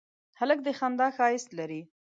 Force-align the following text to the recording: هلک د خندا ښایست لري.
هلک 0.39 0.59
د 0.65 0.67
خندا 0.77 1.07
ښایست 1.15 1.49
لري. 1.59 1.81